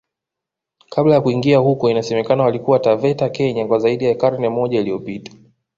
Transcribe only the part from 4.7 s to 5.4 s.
iliyopita